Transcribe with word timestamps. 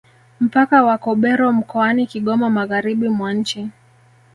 Mpaka 0.39 0.83
wa 0.83 0.97
Kobero 0.97 1.53
mkoani 1.53 2.07
Kigoma 2.07 2.49
Magharibi 2.49 3.09
mwa 3.09 3.33
nchi 3.33 3.69